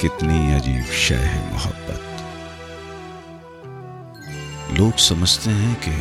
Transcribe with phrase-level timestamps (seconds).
[0.00, 2.02] कितनी अजीब शय है मोहब्बत।
[4.78, 5.94] लोग समझते हैं कि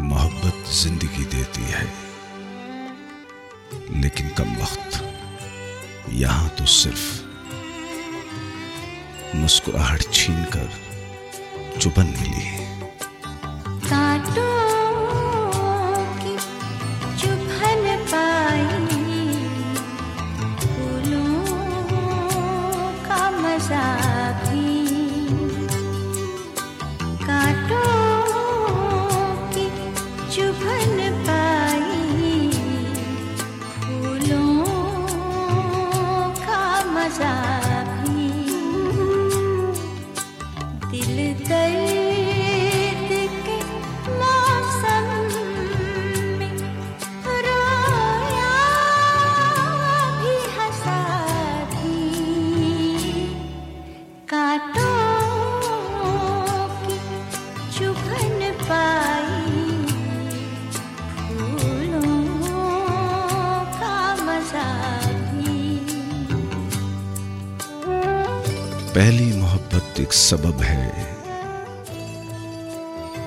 [0.00, 1.84] मोहब्बत ज़िंदगी देती है,
[4.00, 4.90] लेकिन कम वक्त
[6.12, 7.06] यहाँ तो सिर्फ़
[9.36, 10.68] मुस्कुराहट छीन कर
[11.80, 12.46] चुबन मिली
[37.20, 37.51] है
[68.94, 70.88] पहली मोहब्बत एक सबब है।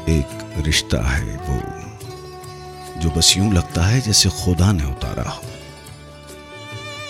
[0.10, 1.58] एक रिश्ता है वो,
[3.02, 5.44] जो बस यूँ लगता है जैसे खुदा ने उतारा हो।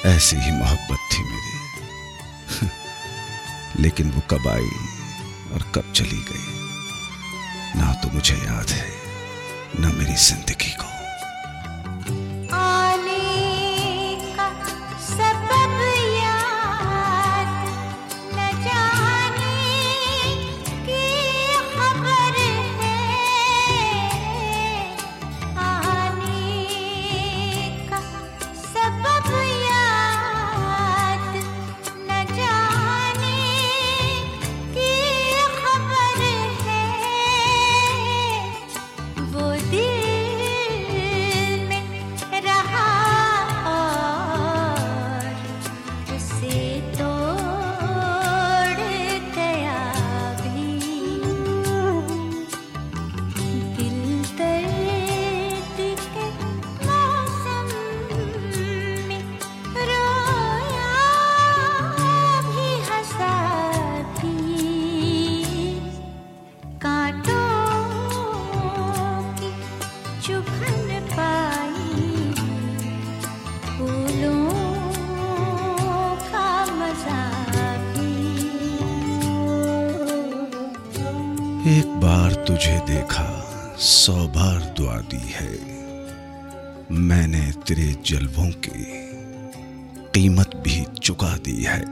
[0.06, 2.68] ऐसी ही मोहब्बत थी मेरी।
[3.84, 4.72] लेकिन वो कब आई
[5.54, 6.48] और कब चली गई,
[7.80, 8.90] ना तो मुझे याद है,
[9.80, 10.95] ना मेरी ज़िंदगी को।
[81.68, 83.26] एक बार तुझे देखा,
[83.80, 85.54] सौ बार दुआ दी है।
[86.92, 88.84] मैंने तेरे जलवों की
[90.14, 91.84] कीमत भी चुका दी है।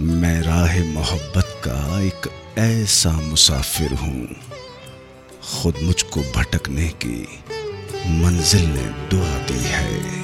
[0.00, 4.26] मैं राह मोहब्बत का एक ऐसा मुसाफिर हूँ,
[5.52, 7.22] खुद मुझको भटकने की
[8.22, 10.19] मंजिल ने दुआ दी है।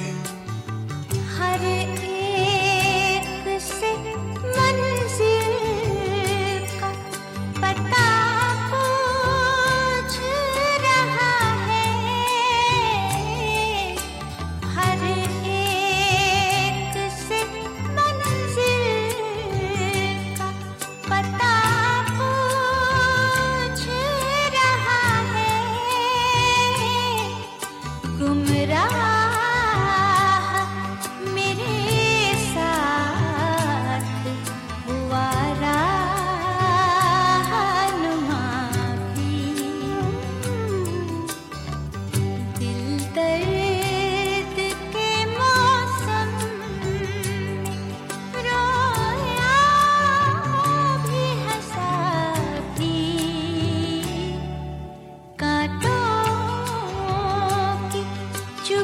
[58.67, 58.79] मज़ा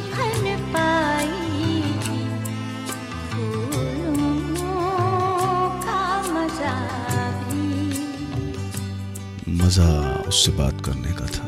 [10.28, 11.48] उससे बात करने का था।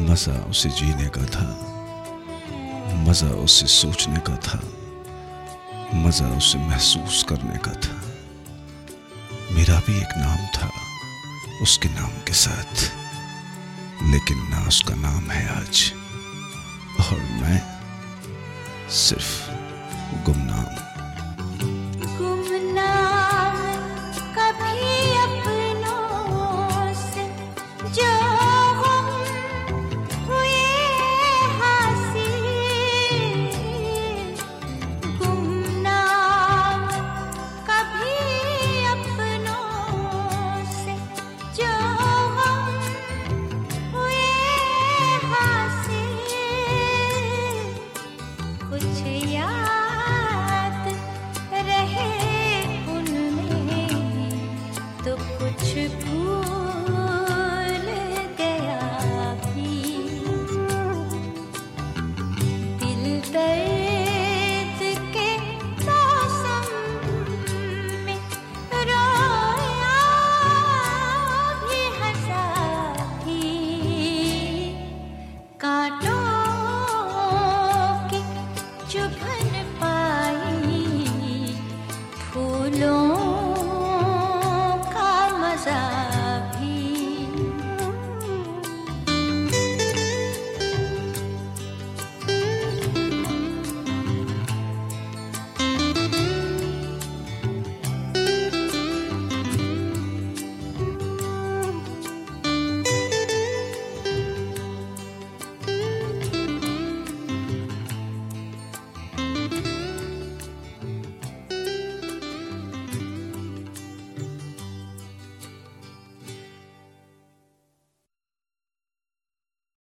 [0.00, 1.64] मज़ा उसे जीने का था।
[2.94, 4.62] मज़ा उसे सोचने का था।
[5.94, 8.02] मज़ा उसे महसूस करने का था।
[9.54, 10.70] मेरा भी एक नाम था,
[11.62, 12.92] उसके नाम के साथ।
[14.02, 15.97] लेकिन ना उसका नाम है आज।
[17.00, 17.60] और मैं
[18.90, 19.50] सिर्फ़
[20.26, 20.97] गुमनाम।